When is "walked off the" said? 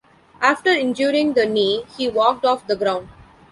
2.09-2.75